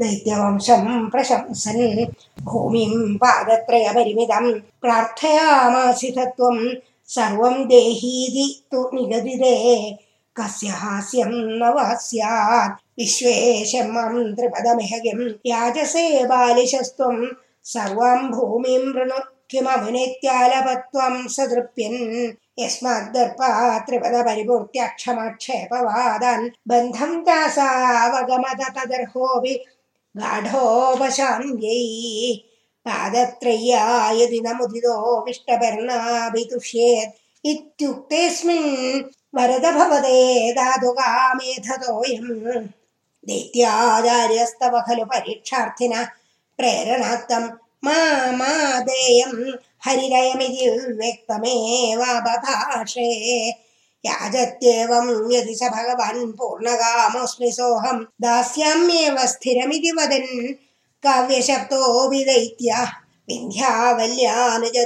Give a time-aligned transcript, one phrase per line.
[0.00, 2.06] दैत्यवंशं प्रशंसन्
[2.44, 9.98] भूमिं पादत्रयपरिमितं प्रार्थयामासि तत्त्वं सर्वं देहीति तु निगदिते।
[10.36, 12.82] कस्य हास्यं न वा स्यात्?
[12.98, 17.26] विश्वेशं मां त्रिपदमिह किं याजसे बालिशस्त्वं?
[17.64, 19.18] सर्वां भूमिं वृणु
[19.50, 22.32] किममुनेत्यालपत्वं सदृप्यन्?
[22.58, 26.50] यस्माद्दर्पा त्रिपदपरिपूर्त्याक्षमाक्षेपवादान्?
[26.68, 29.64] बन्धं दासावगमद तदर्होऽपि
[30.20, 31.82] गाढोपशान्त्यै
[32.86, 33.82] पादत्रय्या
[34.20, 34.94] यदि न मुदितो
[35.26, 37.16] विष्टपर्णाभितुष्येत्
[37.50, 39.04] इत्युक्तेऽस्मिन्
[39.36, 40.18] वरद भवदे
[40.58, 42.32] धातुकामेधतोऽयम्
[43.28, 46.04] दैत्याचार्यस्तव खलु परीक्षार्थिनः
[46.58, 47.44] प्रेरणार्थं
[47.84, 47.98] मा
[48.40, 48.52] मा
[48.88, 49.34] देयं
[49.86, 50.64] हरिरयमिति
[51.00, 53.08] व्यक्तमेवाबभाषे
[54.06, 60.52] याजत्येवं यदि स भगवान् पूर्णकामोऽस्मि सोऽहं दास्याम्येव स्थिरमिति वदन्
[61.04, 62.90] काव्यशब्दोऽपि दैत्यः
[63.30, 64.80] विन्ध्यावल्यानुजदया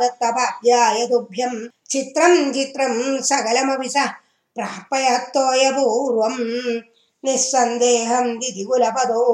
[0.00, 1.54] दत्तपाद्याय तुभ्यं
[1.92, 2.94] चित्रं चित्रं
[3.30, 4.06] सकलमपि स
[4.56, 6.36] प्रापयत्तोयपूर्वं
[7.24, 9.24] निःसन्देहं दिदिकुलपदो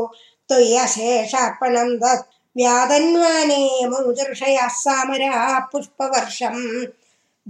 [0.49, 2.27] त्वय्यशेषार्पणं तत्
[2.59, 6.63] व्यादन्वाने मुदर्शयाः सामराः पुष्पवर्षम्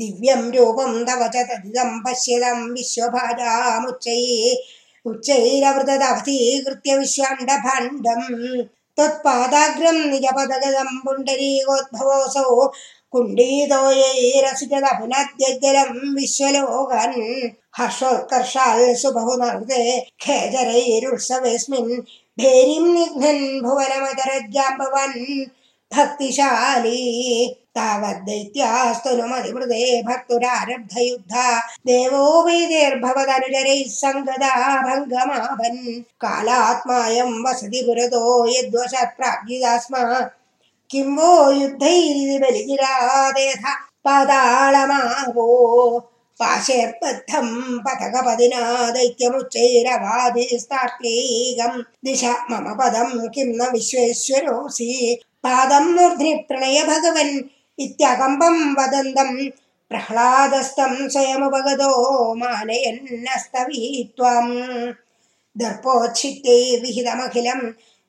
[0.00, 4.28] दिव्यं रूपं तव च तदिदं पश्यदं विश्वभाजामुच्चैः
[5.10, 8.26] उच्चैरवृतदवतीकृत्य विश्वाण्डभाण्डम्
[8.96, 12.50] त्वत्पादाग्रं निजपदगदं पुण्डरीकोद्भवोऽसौ
[13.12, 17.20] कुण्डीतोयैरसिजद पुनद्यज्जलं विश्वलोकन्,
[17.78, 19.82] हर्षोत्कर्षाल् सुबहुनर्दे
[20.22, 21.92] खेचरैरुत्सवेऽस्मिन्
[22.40, 25.16] भेरीं निघ्नन् भुवनमचरज्जाम्बवन्
[25.94, 26.98] भक्तिशाली।
[27.78, 31.46] तावद्दैत्यास्तनुमतिमृदे भक्तुरारब्धयुद्धा।
[31.88, 34.54] देवो वेदेर्भवदनुचरैः सङ्गदा
[34.86, 35.82] भङ्गमाभन्
[36.24, 38.22] कालात्मायं वसति पुरतो
[38.54, 39.94] यद्वशात् प्राज्ञिदा स्म
[40.90, 43.64] किं वो युद्धैरिति बलिगिरादेथ
[44.04, 45.48] पाताळमावो
[46.40, 47.48] पाशेर्बद्धं
[47.84, 48.62] पथकपदिना
[48.94, 51.74] दैत्यमुच्चैरवादिस्तार्क्यैकं
[52.04, 54.90] दिश मम पदं किं न विश्वेश्वरोऽसि
[55.44, 57.34] पादं मूर्ध्नि प्रणय भगवन्
[57.84, 59.30] इत्यकम्पं वदन्तं
[59.90, 61.90] प्रह्लादस्तं स्वयमुपगतो
[62.40, 64.52] मानयन्नस्तवीत्वम्।
[65.60, 67.60] दर्पोच्छित्यै विहितमखिलं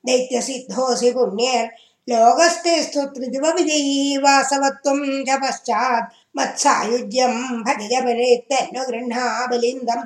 [0.07, 7.33] दैत्यसिद्धोऽसि पुण्यैर्लोकस्तेस्तु त्रिदिवविजयी वासवत्वं च पश्चात् मत्सायुज्यं
[7.65, 10.01] भजजपनेत्तनु गृह्णा बलिन्दं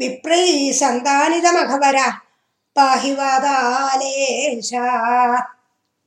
[0.00, 1.98] विप्रैः सन्तानितमघवर
[2.76, 4.86] पाहि वादालेशा